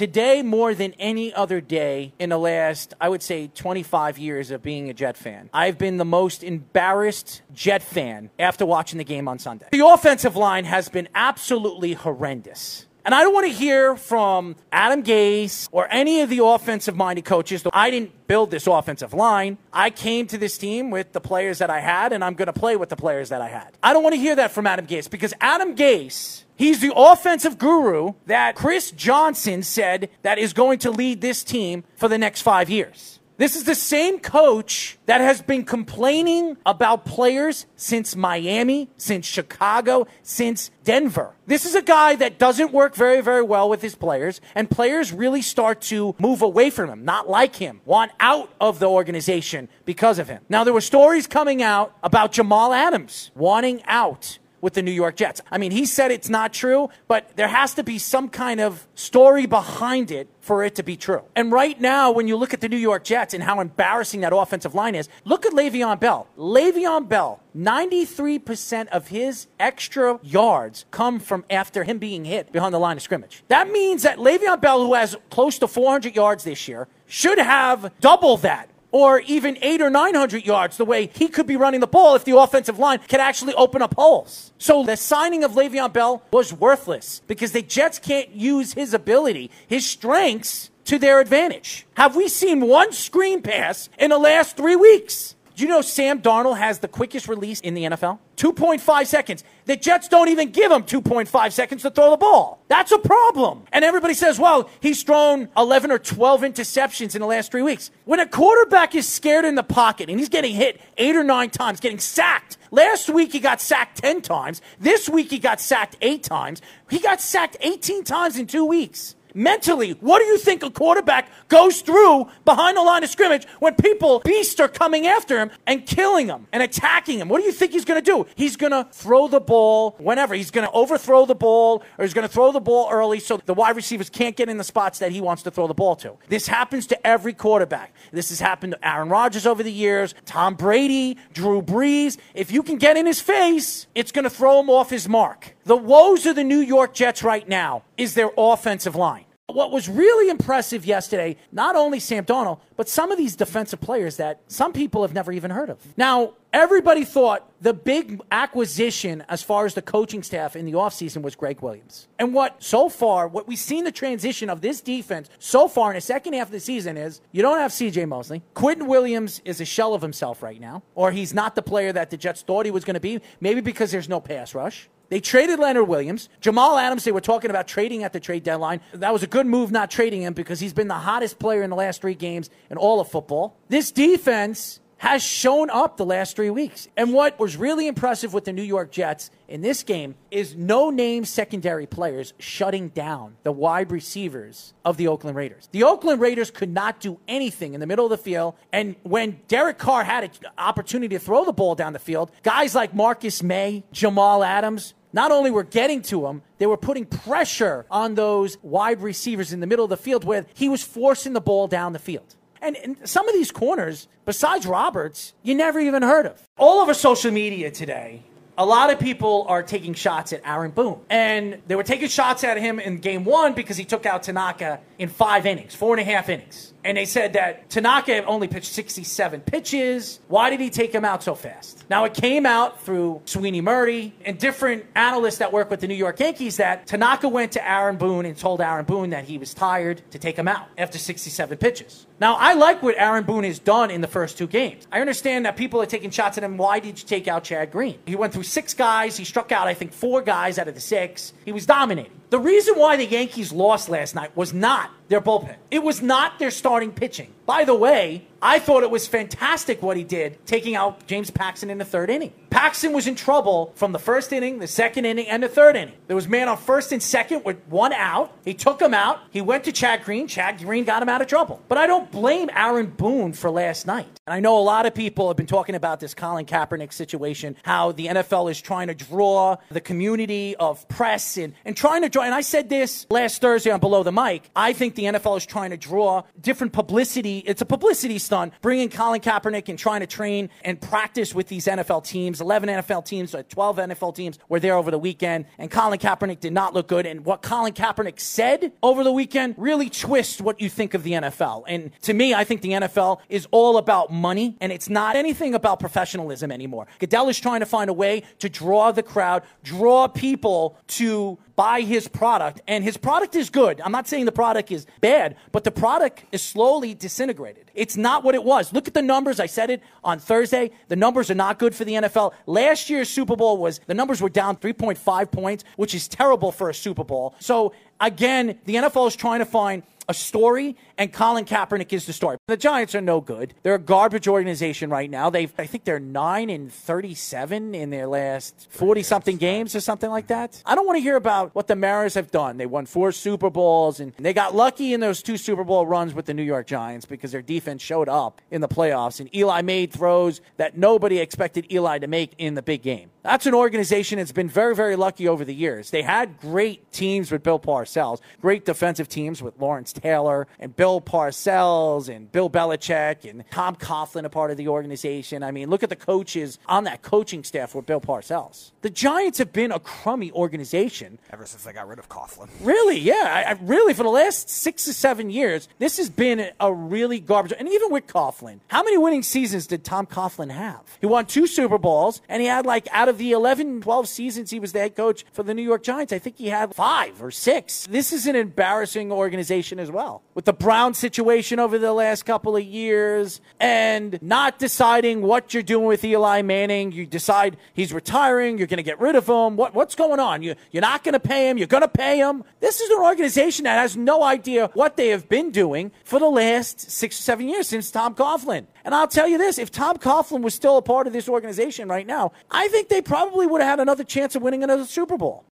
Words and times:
today 0.00 0.40
more 0.40 0.72
than 0.74 0.94
any 0.98 1.30
other 1.34 1.60
day 1.60 2.14
in 2.18 2.30
the 2.30 2.38
last, 2.38 2.94
I 3.02 3.10
would 3.10 3.22
say, 3.22 3.48
25 3.48 4.16
years 4.16 4.50
of 4.50 4.62
being 4.62 4.88
a 4.88 4.94
Jet 4.94 5.14
fan, 5.14 5.50
I've 5.52 5.76
been 5.76 5.98
the 5.98 6.06
most 6.06 6.42
embarrassed 6.42 7.42
Jet 7.52 7.82
fan 7.82 8.30
after 8.38 8.64
watching 8.64 8.96
the 8.96 9.04
game 9.04 9.28
on 9.28 9.38
Sunday. 9.38 9.66
The 9.70 9.86
offensive 9.86 10.36
line 10.36 10.64
has 10.64 10.88
been 10.88 11.06
absolutely 11.14 11.92
horrendous. 11.92 12.86
And 13.04 13.14
I 13.14 13.22
don't 13.22 13.32
want 13.32 13.46
to 13.46 13.52
hear 13.52 13.96
from 13.96 14.56
Adam 14.72 15.02
Gase 15.02 15.68
or 15.72 15.88
any 15.90 16.20
of 16.20 16.28
the 16.28 16.44
offensive 16.44 16.96
minded 16.96 17.24
coaches. 17.24 17.64
I 17.72 17.90
didn't 17.90 18.26
build 18.26 18.50
this 18.50 18.66
offensive 18.66 19.14
line. 19.14 19.58
I 19.72 19.90
came 19.90 20.26
to 20.28 20.38
this 20.38 20.58
team 20.58 20.90
with 20.90 21.12
the 21.12 21.20
players 21.20 21.58
that 21.58 21.70
I 21.70 21.80
had, 21.80 22.12
and 22.12 22.24
I'm 22.24 22.34
going 22.34 22.46
to 22.46 22.52
play 22.52 22.76
with 22.76 22.88
the 22.88 22.96
players 22.96 23.30
that 23.30 23.40
I 23.40 23.48
had. 23.48 23.76
I 23.82 23.92
don't 23.92 24.02
want 24.02 24.14
to 24.14 24.20
hear 24.20 24.36
that 24.36 24.50
from 24.50 24.66
Adam 24.66 24.86
Gase 24.86 25.10
because 25.10 25.34
Adam 25.40 25.74
Gase. 25.74 26.44
He's 26.56 26.80
the 26.80 26.92
offensive 26.94 27.56
guru 27.56 28.12
that 28.26 28.54
Chris 28.54 28.90
Johnson 28.90 29.62
said 29.62 30.10
that 30.20 30.38
is 30.38 30.52
going 30.52 30.80
to 30.80 30.90
lead 30.90 31.22
this 31.22 31.42
team 31.42 31.84
for 31.96 32.06
the 32.06 32.18
next 32.18 32.42
five 32.42 32.68
years. 32.68 33.19
This 33.40 33.56
is 33.56 33.64
the 33.64 33.74
same 33.74 34.18
coach 34.18 34.98
that 35.06 35.22
has 35.22 35.40
been 35.40 35.64
complaining 35.64 36.58
about 36.66 37.06
players 37.06 37.64
since 37.74 38.14
Miami, 38.14 38.90
since 38.98 39.24
Chicago, 39.24 40.06
since 40.22 40.70
Denver. 40.84 41.32
This 41.46 41.64
is 41.64 41.74
a 41.74 41.80
guy 41.80 42.16
that 42.16 42.38
doesn't 42.38 42.70
work 42.70 42.94
very, 42.94 43.22
very 43.22 43.42
well 43.42 43.70
with 43.70 43.80
his 43.80 43.94
players, 43.94 44.42
and 44.54 44.68
players 44.68 45.10
really 45.10 45.40
start 45.40 45.80
to 45.88 46.14
move 46.18 46.42
away 46.42 46.68
from 46.68 46.90
him, 46.90 47.06
not 47.06 47.30
like 47.30 47.56
him, 47.56 47.80
want 47.86 48.12
out 48.20 48.52
of 48.60 48.78
the 48.78 48.90
organization 48.90 49.70
because 49.86 50.18
of 50.18 50.28
him. 50.28 50.42
Now, 50.50 50.62
there 50.62 50.74
were 50.74 50.82
stories 50.82 51.26
coming 51.26 51.62
out 51.62 51.96
about 52.02 52.32
Jamal 52.32 52.74
Adams 52.74 53.30
wanting 53.34 53.82
out 53.86 54.38
with 54.60 54.74
the 54.74 54.82
New 54.82 54.90
York 54.90 55.16
Jets. 55.16 55.40
I 55.50 55.58
mean, 55.58 55.72
he 55.72 55.86
said 55.86 56.10
it's 56.10 56.28
not 56.28 56.52
true, 56.52 56.88
but 57.08 57.36
there 57.36 57.48
has 57.48 57.74
to 57.74 57.82
be 57.82 57.98
some 57.98 58.28
kind 58.28 58.60
of 58.60 58.86
story 58.94 59.46
behind 59.46 60.10
it 60.10 60.28
for 60.40 60.64
it 60.64 60.74
to 60.76 60.82
be 60.82 60.96
true. 60.96 61.22
And 61.36 61.52
right 61.52 61.80
now, 61.80 62.10
when 62.10 62.26
you 62.26 62.36
look 62.36 62.54
at 62.54 62.60
the 62.60 62.68
New 62.68 62.76
York 62.76 63.04
Jets 63.04 63.34
and 63.34 63.42
how 63.42 63.60
embarrassing 63.60 64.20
that 64.20 64.34
offensive 64.34 64.74
line 64.74 64.94
is, 64.94 65.08
look 65.24 65.44
at 65.44 65.52
Le'Veon 65.52 66.00
Bell. 66.00 66.26
Le'Veon 66.38 67.08
Bell, 67.08 67.40
93% 67.56 68.88
of 68.88 69.08
his 69.08 69.46
extra 69.58 70.18
yards 70.22 70.86
come 70.90 71.20
from 71.20 71.44
after 71.50 71.84
him 71.84 71.98
being 71.98 72.24
hit 72.24 72.52
behind 72.52 72.72
the 72.74 72.78
line 72.78 72.96
of 72.96 73.02
scrimmage. 73.02 73.44
That 73.48 73.70
means 73.70 74.02
that 74.02 74.18
Le'Veon 74.18 74.60
Bell, 74.60 74.80
who 74.86 74.94
has 74.94 75.16
close 75.30 75.58
to 75.58 75.68
400 75.68 76.16
yards 76.16 76.44
this 76.44 76.66
year, 76.68 76.88
should 77.06 77.38
have 77.38 77.92
double 78.00 78.36
that 78.38 78.69
or 78.92 79.20
even 79.20 79.58
eight 79.62 79.80
or 79.80 79.90
900 79.90 80.44
yards 80.44 80.76
the 80.76 80.84
way 80.84 81.10
he 81.14 81.28
could 81.28 81.46
be 81.46 81.56
running 81.56 81.80
the 81.80 81.86
ball 81.86 82.14
if 82.14 82.24
the 82.24 82.36
offensive 82.36 82.78
line 82.78 82.98
could 83.08 83.20
actually 83.20 83.54
open 83.54 83.82
up 83.82 83.94
holes. 83.94 84.52
So 84.58 84.84
the 84.84 84.96
signing 84.96 85.44
of 85.44 85.52
Le'Veon 85.52 85.92
Bell 85.92 86.22
was 86.32 86.52
worthless 86.52 87.22
because 87.26 87.52
the 87.52 87.62
Jets 87.62 87.98
can't 87.98 88.30
use 88.30 88.74
his 88.74 88.94
ability, 88.94 89.50
his 89.66 89.86
strengths 89.86 90.70
to 90.84 90.98
their 90.98 91.20
advantage. 91.20 91.86
Have 91.94 92.16
we 92.16 92.28
seen 92.28 92.66
one 92.66 92.92
screen 92.92 93.42
pass 93.42 93.88
in 93.98 94.10
the 94.10 94.18
last 94.18 94.56
three 94.56 94.76
weeks? 94.76 95.36
Do 95.56 95.62
you 95.64 95.68
know 95.68 95.82
Sam 95.82 96.22
Darnold 96.22 96.58
has 96.58 96.78
the 96.78 96.88
quickest 96.88 97.28
release 97.28 97.60
in 97.60 97.74
the 97.74 97.84
NFL? 97.84 98.18
2.5 98.36 99.06
seconds. 99.06 99.44
The 99.66 99.76
Jets 99.76 100.08
don't 100.08 100.28
even 100.28 100.50
give 100.50 100.72
him 100.72 100.84
2.5 100.84 101.52
seconds 101.52 101.82
to 101.82 101.90
throw 101.90 102.10
the 102.10 102.16
ball. 102.16 102.62
That's 102.68 102.92
a 102.92 102.98
problem. 102.98 103.64
And 103.72 103.84
everybody 103.84 104.14
says, 104.14 104.38
well, 104.38 104.70
he's 104.80 105.02
thrown 105.02 105.48
11 105.56 105.90
or 105.90 105.98
12 105.98 106.40
interceptions 106.42 107.14
in 107.14 107.20
the 107.20 107.26
last 107.26 107.50
three 107.50 107.62
weeks. 107.62 107.90
When 108.04 108.20
a 108.20 108.26
quarterback 108.26 108.94
is 108.94 109.08
scared 109.08 109.44
in 109.44 109.56
the 109.56 109.62
pocket 109.62 110.08
and 110.08 110.18
he's 110.18 110.28
getting 110.28 110.54
hit 110.54 110.80
eight 110.96 111.16
or 111.16 111.24
nine 111.24 111.50
times, 111.50 111.80
getting 111.80 111.98
sacked. 111.98 112.56
Last 112.70 113.10
week 113.10 113.32
he 113.32 113.40
got 113.40 113.60
sacked 113.60 113.98
10 113.98 114.22
times. 114.22 114.62
This 114.78 115.08
week 115.08 115.30
he 115.30 115.38
got 115.38 115.60
sacked 115.60 115.96
eight 116.00 116.22
times. 116.22 116.62
He 116.88 117.00
got 117.00 117.20
sacked 117.20 117.56
18 117.60 118.04
times 118.04 118.38
in 118.38 118.46
two 118.46 118.64
weeks. 118.64 119.16
Mentally, 119.34 119.92
what 120.00 120.18
do 120.18 120.24
you 120.26 120.38
think 120.38 120.62
a 120.62 120.70
quarterback 120.70 121.30
goes 121.48 121.80
through 121.80 122.28
behind 122.44 122.76
the 122.76 122.82
line 122.82 123.04
of 123.04 123.10
scrimmage 123.10 123.46
when 123.58 123.74
people, 123.74 124.20
beasts, 124.24 124.60
are 124.60 124.68
coming 124.68 125.06
after 125.06 125.38
him 125.38 125.50
and 125.66 125.86
killing 125.86 126.26
him 126.26 126.46
and 126.52 126.62
attacking 126.62 127.18
him? 127.18 127.28
What 127.28 127.40
do 127.40 127.46
you 127.46 127.52
think 127.52 127.72
he's 127.72 127.84
going 127.84 128.02
to 128.02 128.04
do? 128.04 128.26
He's 128.34 128.56
going 128.56 128.72
to 128.72 128.88
throw 128.92 129.28
the 129.28 129.40
ball 129.40 129.96
whenever. 129.98 130.34
He's 130.34 130.50
going 130.50 130.66
to 130.66 130.72
overthrow 130.72 131.26
the 131.26 131.34
ball 131.34 131.82
or 131.98 132.04
he's 132.04 132.14
going 132.14 132.26
to 132.26 132.32
throw 132.32 132.52
the 132.52 132.60
ball 132.60 132.88
early 132.90 133.20
so 133.20 133.40
the 133.44 133.54
wide 133.54 133.76
receivers 133.76 134.10
can't 134.10 134.36
get 134.36 134.48
in 134.48 134.56
the 134.56 134.64
spots 134.64 134.98
that 134.98 135.12
he 135.12 135.20
wants 135.20 135.42
to 135.44 135.50
throw 135.50 135.66
the 135.66 135.74
ball 135.74 135.96
to. 135.96 136.14
This 136.28 136.46
happens 136.46 136.86
to 136.88 137.06
every 137.06 137.32
quarterback. 137.32 137.92
This 138.12 138.30
has 138.30 138.40
happened 138.40 138.72
to 138.72 138.88
Aaron 138.88 139.08
Rodgers 139.08 139.46
over 139.46 139.62
the 139.62 139.72
years, 139.72 140.14
Tom 140.26 140.54
Brady, 140.54 141.16
Drew 141.32 141.62
Brees. 141.62 142.18
If 142.34 142.50
you 142.50 142.62
can 142.62 142.76
get 142.76 142.96
in 142.96 143.06
his 143.06 143.20
face, 143.20 143.86
it's 143.94 144.12
going 144.12 144.24
to 144.24 144.30
throw 144.30 144.60
him 144.60 144.70
off 144.70 144.90
his 144.90 145.08
mark. 145.08 145.56
The 145.70 145.76
woes 145.76 146.26
of 146.26 146.34
the 146.34 146.42
New 146.42 146.58
York 146.58 146.94
Jets 146.94 147.22
right 147.22 147.48
now 147.48 147.84
is 147.96 148.14
their 148.14 148.32
offensive 148.36 148.96
line. 148.96 149.26
What 149.46 149.70
was 149.70 149.88
really 149.88 150.28
impressive 150.28 150.84
yesterday, 150.84 151.36
not 151.52 151.76
only 151.76 152.00
Sam 152.00 152.24
Darnold, 152.24 152.58
but 152.74 152.88
some 152.88 153.12
of 153.12 153.18
these 153.18 153.36
defensive 153.36 153.80
players 153.80 154.16
that 154.16 154.40
some 154.48 154.72
people 154.72 155.02
have 155.02 155.14
never 155.14 155.30
even 155.30 155.52
heard 155.52 155.70
of. 155.70 155.78
Now, 155.96 156.34
everybody 156.52 157.04
thought 157.04 157.48
the 157.60 157.72
big 157.72 158.20
acquisition 158.32 159.22
as 159.28 159.44
far 159.44 159.64
as 159.64 159.74
the 159.74 159.82
coaching 159.82 160.24
staff 160.24 160.56
in 160.56 160.66
the 160.66 160.72
offseason 160.72 161.22
was 161.22 161.36
Gregg 161.36 161.60
Williams. 161.60 162.08
And 162.18 162.34
what 162.34 162.60
so 162.60 162.88
far, 162.88 163.28
what 163.28 163.46
we've 163.46 163.56
seen 163.56 163.84
the 163.84 163.92
transition 163.92 164.50
of 164.50 164.62
this 164.62 164.80
defense 164.80 165.30
so 165.38 165.68
far 165.68 165.92
in 165.92 165.94
the 165.94 166.00
second 166.00 166.32
half 166.32 166.48
of 166.48 166.52
the 166.52 166.58
season 166.58 166.96
is 166.96 167.20
you 167.30 167.42
don't 167.42 167.58
have 167.58 167.70
CJ 167.70 168.08
Mosley. 168.08 168.42
Quinnen 168.56 168.88
Williams 168.88 169.40
is 169.44 169.60
a 169.60 169.64
shell 169.64 169.94
of 169.94 170.02
himself 170.02 170.42
right 170.42 170.60
now, 170.60 170.82
or 170.96 171.12
he's 171.12 171.32
not 171.32 171.54
the 171.54 171.62
player 171.62 171.92
that 171.92 172.10
the 172.10 172.16
Jets 172.16 172.42
thought 172.42 172.64
he 172.64 172.72
was 172.72 172.84
going 172.84 172.94
to 172.94 173.00
be, 173.00 173.20
maybe 173.40 173.60
because 173.60 173.92
there's 173.92 174.08
no 174.08 174.18
pass 174.18 174.52
rush. 174.52 174.88
They 175.10 175.20
traded 175.20 175.58
Leonard 175.58 175.88
Williams. 175.88 176.28
Jamal 176.40 176.78
Adams, 176.78 177.04
they 177.04 177.12
were 177.12 177.20
talking 177.20 177.50
about 177.50 177.68
trading 177.68 178.04
at 178.04 178.12
the 178.12 178.20
trade 178.20 178.44
deadline. 178.44 178.80
That 178.94 179.12
was 179.12 179.22
a 179.22 179.26
good 179.26 179.46
move 179.46 179.70
not 179.70 179.90
trading 179.90 180.22
him 180.22 180.32
because 180.32 180.60
he's 180.60 180.72
been 180.72 180.88
the 180.88 180.94
hottest 180.94 181.38
player 181.38 181.62
in 181.62 181.70
the 181.70 181.76
last 181.76 182.00
three 182.00 182.14
games 182.14 182.48
in 182.70 182.78
all 182.78 183.00
of 183.00 183.08
football. 183.08 183.56
This 183.68 183.90
defense 183.92 184.80
has 185.00 185.22
shown 185.22 185.70
up 185.70 185.96
the 185.96 186.04
last 186.04 186.36
three 186.36 186.50
weeks. 186.50 186.86
And 186.94 187.14
what 187.14 187.38
was 187.40 187.56
really 187.56 187.88
impressive 187.88 188.34
with 188.34 188.44
the 188.44 188.52
New 188.52 188.62
York 188.62 188.92
Jets 188.92 189.30
in 189.48 189.62
this 189.62 189.82
game 189.82 190.14
is 190.30 190.54
no 190.54 190.90
name 190.90 191.24
secondary 191.24 191.86
players 191.86 192.34
shutting 192.38 192.90
down 192.90 193.34
the 193.42 193.50
wide 193.50 193.90
receivers 193.90 194.74
of 194.84 194.98
the 194.98 195.08
Oakland 195.08 195.38
Raiders. 195.38 195.70
The 195.72 195.84
Oakland 195.84 196.20
Raiders 196.20 196.50
could 196.50 196.68
not 196.68 197.00
do 197.00 197.18
anything 197.26 197.72
in 197.72 197.80
the 197.80 197.86
middle 197.86 198.04
of 198.04 198.10
the 198.10 198.18
field. 198.18 198.56
And 198.74 198.94
when 199.02 199.40
Derek 199.48 199.78
Carr 199.78 200.04
had 200.04 200.24
an 200.24 200.30
opportunity 200.58 201.16
to 201.16 201.18
throw 201.18 201.46
the 201.46 201.52
ball 201.54 201.74
down 201.74 201.94
the 201.94 201.98
field, 201.98 202.30
guys 202.42 202.74
like 202.74 202.94
Marcus 202.94 203.42
Maye, 203.42 203.84
Jamal 203.92 204.44
Adams, 204.44 204.92
not 205.12 205.32
only 205.32 205.50
were 205.50 205.64
getting 205.64 206.02
to 206.02 206.26
him, 206.26 206.42
they 206.58 206.66
were 206.66 206.76
putting 206.76 207.04
pressure 207.04 207.86
on 207.90 208.14
those 208.14 208.58
wide 208.62 209.00
receivers 209.00 209.52
in 209.52 209.60
the 209.60 209.66
middle 209.66 209.84
of 209.84 209.90
the 209.90 209.96
field 209.96 210.24
where 210.24 210.46
he 210.54 210.68
was 210.68 210.82
forcing 210.82 211.32
the 211.32 211.40
ball 211.40 211.66
down 211.68 211.92
the 211.92 211.98
field. 211.98 212.36
And, 212.62 212.98
some 213.04 213.26
of 213.28 213.34
these 213.34 213.50
corners, 213.50 214.06
besides 214.26 214.66
Roberts, 214.66 215.32
you 215.42 215.54
never 215.54 215.80
even 215.80 216.02
heard 216.02 216.26
of. 216.26 216.46
All 216.58 216.80
over 216.80 216.92
social 216.92 217.30
media 217.30 217.70
today, 217.70 218.22
a 218.58 218.66
lot 218.66 218.92
of 218.92 219.00
people 219.00 219.46
are 219.48 219.62
taking 219.62 219.94
shots 219.94 220.34
at 220.34 220.42
Aaron 220.44 220.70
Boone. 220.70 221.00
And 221.08 221.62
they 221.66 221.74
were 221.74 221.82
taking 221.82 222.08
shots 222.08 222.44
at 222.44 222.58
him 222.58 222.78
in 222.78 222.98
game 222.98 223.24
one 223.24 223.54
because 223.54 223.78
he 223.78 223.86
took 223.86 224.04
out 224.04 224.22
Tanaka 224.24 224.80
in 224.98 225.08
five 225.08 225.46
innings, 225.46 225.74
four 225.74 225.94
and 225.94 226.00
a 226.00 226.04
half 226.04 226.28
innings. 226.28 226.74
And 226.84 226.96
they 226.96 227.04
said 227.04 227.34
that 227.34 227.68
Tanaka 227.68 228.24
only 228.24 228.48
pitched 228.48 228.72
67 228.72 229.40
pitches. 229.42 230.20
Why 230.28 230.50
did 230.50 230.60
he 230.60 230.70
take 230.70 230.94
him 230.94 231.04
out 231.04 231.22
so 231.22 231.34
fast? 231.34 231.84
Now, 231.90 232.04
it 232.04 232.14
came 232.14 232.46
out 232.46 232.80
through 232.82 233.20
Sweeney 233.26 233.60
Murti 233.60 234.12
and 234.24 234.38
different 234.38 234.86
analysts 234.94 235.38
that 235.38 235.52
work 235.52 235.70
with 235.70 235.80
the 235.80 235.88
New 235.88 235.94
York 235.94 236.20
Yankees 236.20 236.56
that 236.56 236.86
Tanaka 236.86 237.28
went 237.28 237.52
to 237.52 237.68
Aaron 237.68 237.96
Boone 237.96 238.24
and 238.24 238.36
told 238.36 238.60
Aaron 238.60 238.84
Boone 238.84 239.10
that 239.10 239.24
he 239.24 239.36
was 239.36 239.52
tired 239.52 240.02
to 240.10 240.18
take 240.18 240.36
him 240.36 240.48
out 240.48 240.68
after 240.78 240.98
67 240.98 241.58
pitches. 241.58 242.06
Now, 242.18 242.36
I 242.36 242.54
like 242.54 242.82
what 242.82 242.94
Aaron 242.96 243.24
Boone 243.24 243.44
has 243.44 243.58
done 243.58 243.90
in 243.90 244.00
the 244.00 244.08
first 244.08 244.38
two 244.38 244.46
games. 244.46 244.86
I 244.90 245.00
understand 245.00 245.46
that 245.46 245.56
people 245.56 245.80
are 245.82 245.86
taking 245.86 246.10
shots 246.10 246.38
at 246.38 246.44
him. 246.44 246.56
Why 246.56 246.78
did 246.80 247.00
you 247.00 247.06
take 247.06 247.28
out 247.28 247.44
Chad 247.44 247.70
Green? 247.72 247.98
He 248.06 248.16
went 248.16 248.32
through 248.32 248.44
six 248.44 248.72
guys. 248.74 249.16
He 249.16 249.24
struck 249.24 249.52
out, 249.52 249.66
I 249.66 249.74
think, 249.74 249.92
four 249.92 250.22
guys 250.22 250.58
out 250.58 250.68
of 250.68 250.74
the 250.74 250.80
six. 250.80 251.32
He 251.44 251.52
was 251.52 251.66
dominating. 251.66 252.19
The 252.30 252.38
reason 252.38 252.78
why 252.78 252.96
the 252.96 253.06
Yankees 253.06 253.50
lost 253.50 253.88
last 253.88 254.14
night 254.14 254.36
was 254.36 254.54
not 254.54 254.92
their 255.08 255.20
bullpen. 255.20 255.56
It 255.68 255.82
was 255.82 256.00
not 256.00 256.38
their 256.38 256.52
starting 256.52 256.92
pitching. 256.92 257.32
By 257.44 257.64
the 257.64 257.74
way, 257.74 258.28
I 258.40 258.60
thought 258.60 258.84
it 258.84 258.90
was 258.90 259.08
fantastic 259.08 259.82
what 259.82 259.96
he 259.96 260.04
did, 260.04 260.46
taking 260.46 260.76
out 260.76 261.04
James 261.08 261.32
Paxton 261.32 261.70
in 261.70 261.78
the 261.78 261.84
third 261.84 262.08
inning. 262.08 262.32
Paxton 262.60 262.92
was 262.92 263.06
in 263.06 263.14
trouble 263.14 263.72
from 263.74 263.92
the 263.92 263.98
first 263.98 264.34
inning, 264.34 264.58
the 264.58 264.66
second 264.66 265.06
inning, 265.06 265.26
and 265.28 265.42
the 265.42 265.48
third 265.48 265.76
inning. 265.76 265.94
There 266.08 266.14
was 266.14 266.28
man 266.28 266.46
on 266.46 266.58
first 266.58 266.92
and 266.92 267.02
second 267.02 267.42
with 267.42 267.56
one 267.68 267.94
out. 267.94 268.36
He 268.44 268.52
took 268.52 268.82
him 268.82 268.92
out. 268.92 269.20
He 269.30 269.40
went 269.40 269.64
to 269.64 269.72
Chad 269.72 270.04
Green. 270.04 270.28
Chad 270.28 270.58
Green 270.58 270.84
got 270.84 271.02
him 271.02 271.08
out 271.08 271.22
of 271.22 271.26
trouble. 271.26 271.62
But 271.68 271.78
I 271.78 271.86
don't 271.86 272.10
blame 272.10 272.50
Aaron 272.54 272.88
Boone 272.88 273.32
for 273.32 273.50
last 273.50 273.86
night. 273.86 274.20
And 274.26 274.34
I 274.34 274.40
know 274.40 274.58
a 274.58 274.60
lot 274.60 274.84
of 274.84 274.94
people 274.94 275.28
have 275.28 275.38
been 275.38 275.46
talking 275.46 275.74
about 275.74 276.00
this 276.00 276.12
Colin 276.12 276.44
Kaepernick 276.44 276.92
situation, 276.92 277.56
how 277.62 277.92
the 277.92 278.08
NFL 278.08 278.50
is 278.50 278.60
trying 278.60 278.88
to 278.88 278.94
draw 278.94 279.56
the 279.70 279.80
community 279.80 280.54
of 280.56 280.86
press 280.88 281.38
and, 281.38 281.54
and 281.64 281.74
trying 281.74 282.02
to 282.02 282.10
draw. 282.10 282.24
And 282.24 282.34
I 282.34 282.42
said 282.42 282.68
this 282.68 283.06
last 283.08 283.40
Thursday 283.40 283.70
on 283.70 283.80
Below 283.80 284.02
the 284.02 284.12
Mic. 284.12 284.50
I 284.54 284.74
think 284.74 284.96
the 284.96 285.04
NFL 285.04 285.38
is 285.38 285.46
trying 285.46 285.70
to 285.70 285.78
draw 285.78 286.24
different 286.38 286.74
publicity. 286.74 287.38
It's 287.38 287.62
a 287.62 287.66
publicity 287.66 288.18
stunt, 288.18 288.52
bringing 288.60 288.90
Colin 288.90 289.22
Kaepernick 289.22 289.70
and 289.70 289.78
trying 289.78 290.00
to 290.00 290.06
train 290.06 290.50
and 290.62 290.78
practice 290.78 291.34
with 291.34 291.48
these 291.48 291.64
NFL 291.64 292.04
teams. 292.04 292.42
11 292.50 292.68
NFL 292.68 293.04
teams, 293.04 293.32
12 293.48 293.76
NFL 293.76 294.12
teams 294.16 294.38
were 294.48 294.58
there 294.58 294.74
over 294.74 294.90
the 294.90 294.98
weekend, 294.98 295.46
and 295.56 295.70
Colin 295.70 296.00
Kaepernick 296.00 296.40
did 296.40 296.52
not 296.52 296.74
look 296.74 296.88
good. 296.88 297.06
And 297.06 297.24
what 297.24 297.42
Colin 297.42 297.72
Kaepernick 297.72 298.18
said 298.18 298.72
over 298.82 299.04
the 299.04 299.12
weekend 299.12 299.54
really 299.56 299.88
twists 299.88 300.40
what 300.40 300.60
you 300.60 300.68
think 300.68 300.94
of 300.94 301.04
the 301.04 301.12
NFL. 301.12 301.62
And 301.68 301.92
to 302.02 302.12
me, 302.12 302.34
I 302.34 302.42
think 302.42 302.62
the 302.62 302.72
NFL 302.72 303.20
is 303.28 303.46
all 303.52 303.76
about 303.76 304.12
money, 304.12 304.56
and 304.60 304.72
it's 304.72 304.88
not 304.88 305.14
anything 305.14 305.54
about 305.54 305.78
professionalism 305.78 306.50
anymore. 306.50 306.88
Goodell 306.98 307.28
is 307.28 307.38
trying 307.38 307.60
to 307.60 307.66
find 307.66 307.88
a 307.88 307.92
way 307.92 308.24
to 308.40 308.48
draw 308.48 308.90
the 308.90 309.04
crowd, 309.04 309.44
draw 309.62 310.08
people 310.08 310.76
to 310.88 311.38
buy 311.54 311.82
his 311.82 312.08
product, 312.08 312.62
and 312.66 312.82
his 312.82 312.96
product 312.96 313.36
is 313.36 313.50
good. 313.50 313.82
I'm 313.82 313.92
not 313.92 314.08
saying 314.08 314.24
the 314.24 314.32
product 314.32 314.72
is 314.72 314.86
bad, 315.02 315.36
but 315.52 315.62
the 315.62 315.70
product 315.70 316.24
is 316.32 316.42
slowly 316.42 316.94
disintegrated. 316.94 317.70
It's 317.74 317.98
not 317.98 318.24
what 318.24 318.34
it 318.34 318.42
was. 318.42 318.72
Look 318.72 318.88
at 318.88 318.94
the 318.94 319.02
numbers. 319.02 319.38
I 319.38 319.44
said 319.44 319.68
it 319.68 319.82
on 320.02 320.18
Thursday. 320.18 320.70
The 320.88 320.96
numbers 320.96 321.30
are 321.30 321.34
not 321.34 321.58
good 321.58 321.74
for 321.74 321.84
the 321.84 321.92
NFL. 321.92 322.32
Last 322.46 322.90
year's 322.90 323.08
Super 323.08 323.36
Bowl 323.36 323.58
was 323.58 323.80
the 323.86 323.94
numbers 323.94 324.20
were 324.20 324.28
down 324.28 324.56
3.5 324.56 325.30
points, 325.30 325.64
which 325.76 325.94
is 325.94 326.08
terrible 326.08 326.52
for 326.52 326.70
a 326.70 326.74
Super 326.74 327.04
Bowl. 327.04 327.34
So 327.38 327.72
again, 328.00 328.58
the 328.64 328.76
NFL 328.76 329.08
is 329.08 329.16
trying 329.16 329.40
to 329.40 329.46
find 329.46 329.82
a 330.10 330.14
story, 330.14 330.76
and 330.98 331.12
Colin 331.12 331.44
Kaepernick 331.44 331.92
is 331.92 332.04
the 332.04 332.12
story. 332.12 332.36
The 332.48 332.56
Giants 332.56 332.96
are 332.96 333.00
no 333.00 333.20
good. 333.20 333.54
They're 333.62 333.76
a 333.76 333.78
garbage 333.78 334.26
organization 334.26 334.90
right 334.90 335.08
now. 335.08 335.30
They, 335.30 335.44
I 335.56 335.66
think 335.66 335.84
they're 335.84 336.00
nine 336.00 336.50
and 336.50 336.70
thirty-seven 336.70 337.74
in 337.76 337.90
their 337.90 338.08
last 338.08 338.66
forty-something 338.70 339.36
games 339.36 339.76
or 339.76 339.80
something 339.80 340.10
like 340.10 340.26
that. 340.26 340.62
I 340.66 340.74
don't 340.74 340.84
want 340.84 340.96
to 340.96 341.02
hear 341.02 341.14
about 341.14 341.54
what 341.54 341.68
the 341.68 341.76
Mariners 341.76 342.14
have 342.14 342.32
done. 342.32 342.56
They 342.56 342.66
won 342.66 342.86
four 342.86 343.12
Super 343.12 343.50
Bowls, 343.50 344.00
and 344.00 344.12
they 344.18 344.34
got 344.34 344.54
lucky 344.54 344.92
in 344.92 345.00
those 345.00 345.22
two 345.22 345.36
Super 345.36 345.62
Bowl 345.62 345.86
runs 345.86 346.12
with 346.12 346.26
the 346.26 346.34
New 346.34 346.42
York 346.42 346.66
Giants 346.66 347.06
because 347.06 347.30
their 347.30 347.40
defense 347.40 347.80
showed 347.80 348.08
up 348.08 348.42
in 348.50 348.60
the 348.60 348.68
playoffs, 348.68 349.20
and 349.20 349.34
Eli 349.34 349.62
made 349.62 349.92
throws 349.92 350.40
that 350.56 350.76
nobody 350.76 351.18
expected 351.18 351.70
Eli 351.72 352.00
to 352.00 352.08
make 352.08 352.34
in 352.36 352.56
the 352.56 352.62
big 352.62 352.82
game. 352.82 353.10
That's 353.22 353.46
an 353.46 353.54
organization 353.54 354.18
that's 354.18 354.32
been 354.32 354.48
very, 354.48 354.74
very 354.74 354.96
lucky 354.96 355.28
over 355.28 355.44
the 355.44 355.54
years. 355.54 355.90
They 355.90 356.02
had 356.02 356.40
great 356.40 356.90
teams 356.90 357.30
with 357.30 357.42
Bill 357.42 357.60
Parcells, 357.60 358.20
great 358.40 358.64
defensive 358.64 359.08
teams 359.08 359.42
with 359.42 359.58
Lawrence 359.60 359.92
Taylor 360.00 360.46
and 360.58 360.74
Bill 360.74 361.00
Parcells 361.00 362.14
and 362.14 362.30
Bill 362.30 362.50
Belichick 362.50 363.28
and 363.28 363.44
Tom 363.50 363.76
Coughlin, 363.76 364.24
a 364.24 364.28
part 364.28 364.50
of 364.50 364.56
the 364.56 364.68
organization. 364.68 365.42
I 365.42 365.50
mean, 365.50 365.70
look 365.70 365.82
at 365.82 365.90
the 365.90 365.96
coaches 365.96 366.58
on 366.66 366.84
that 366.84 367.02
coaching 367.02 367.44
staff 367.44 367.74
with 367.74 367.86
Bill 367.86 368.00
Parcells. 368.00 368.70
The 368.82 368.90
Giants 368.90 369.38
have 369.38 369.52
been 369.52 369.72
a 369.72 369.78
crummy 369.78 370.32
organization 370.32 371.18
ever 371.30 371.46
since 371.46 371.64
they 371.64 371.72
got 371.72 371.88
rid 371.88 371.98
of 371.98 372.08
Coughlin. 372.08 372.48
Really, 372.60 372.98
yeah, 372.98 373.44
I, 373.46 373.50
I 373.50 373.58
really 373.60 373.94
for 373.94 374.02
the 374.02 374.10
last 374.10 374.48
six 374.48 374.84
to 374.84 374.92
seven 374.92 375.30
years, 375.30 375.68
this 375.78 375.96
has 375.98 376.10
been 376.10 376.50
a 376.58 376.72
really 376.72 377.20
garbage. 377.20 377.52
And 377.58 377.68
even 377.68 377.90
with 377.90 378.06
Coughlin, 378.06 378.60
how 378.68 378.82
many 378.82 378.98
winning 378.98 379.22
seasons 379.22 379.66
did 379.66 379.84
Tom 379.84 380.06
Coughlin 380.06 380.50
have? 380.50 380.80
He 381.00 381.06
won 381.06 381.26
two 381.26 381.46
Super 381.46 381.78
Bowls, 381.78 382.20
and 382.28 382.40
he 382.40 382.48
had 382.48 382.66
like 382.66 382.88
out 382.92 383.08
of 383.08 383.18
the 383.18 383.32
11, 383.32 383.82
12 383.82 384.08
seasons 384.08 384.50
he 384.50 384.60
was 384.60 384.72
the 384.72 384.80
head 384.80 384.96
coach 384.96 385.24
for 385.32 385.42
the 385.42 385.54
New 385.54 385.62
York 385.62 385.82
Giants, 385.82 386.12
I 386.12 386.18
think 386.18 386.36
he 386.36 386.48
had 386.48 386.74
five 386.74 387.22
or 387.22 387.30
six. 387.30 387.86
This 387.86 388.12
is 388.12 388.26
an 388.26 388.36
embarrassing 388.36 389.12
organization 389.12 389.78
as 389.90 389.94
well. 389.94 390.22
With 390.34 390.44
the 390.44 390.52
Brown 390.52 390.94
situation 390.94 391.58
over 391.58 391.78
the 391.78 391.92
last 391.92 392.24
couple 392.24 392.56
of 392.56 392.62
years 392.62 393.40
and 393.58 394.18
not 394.22 394.58
deciding 394.58 395.22
what 395.22 395.52
you're 395.52 395.62
doing 395.62 395.86
with 395.86 396.04
Eli 396.04 396.42
Manning, 396.42 396.92
you 396.92 397.06
decide 397.06 397.56
he's 397.74 397.92
retiring, 397.92 398.58
you're 398.58 398.66
going 398.66 398.78
to 398.78 398.82
get 398.82 399.00
rid 399.00 399.16
of 399.16 399.28
him. 399.28 399.56
What, 399.56 399.74
what's 399.74 399.94
going 399.94 400.20
on? 400.20 400.42
You, 400.42 400.54
you're 400.70 400.80
not 400.80 401.04
going 401.04 401.14
to 401.14 401.20
pay 401.20 401.50
him, 401.50 401.58
you're 401.58 401.66
going 401.66 401.82
to 401.82 401.88
pay 401.88 402.18
him. 402.18 402.44
This 402.60 402.80
is 402.80 402.90
an 402.90 402.98
organization 402.98 403.64
that 403.64 403.78
has 403.78 403.96
no 403.96 404.22
idea 404.22 404.70
what 404.74 404.96
they 404.96 405.08
have 405.08 405.28
been 405.28 405.50
doing 405.50 405.90
for 406.04 406.18
the 406.18 406.30
last 406.30 406.90
six 406.90 407.18
or 407.18 407.22
seven 407.22 407.48
years 407.48 407.68
since 407.68 407.90
Tom 407.90 408.14
Coughlin. 408.14 408.66
And 408.84 408.94
I'll 408.94 409.08
tell 409.08 409.28
you 409.28 409.38
this 409.38 409.58
if 409.58 409.70
Tom 409.70 409.98
Coughlin 409.98 410.42
was 410.42 410.54
still 410.54 410.76
a 410.76 410.82
part 410.82 411.06
of 411.06 411.12
this 411.12 411.28
organization 411.28 411.88
right 411.88 412.06
now, 412.06 412.32
I 412.50 412.68
think 412.68 412.88
they 412.88 413.02
probably 413.02 413.46
would 413.46 413.60
have 413.60 413.70
had 413.70 413.80
another 413.80 414.04
chance 414.04 414.34
of 414.36 414.42
winning 414.42 414.62
another 414.62 414.84
Super 414.84 415.18
Bowl. 415.18 415.44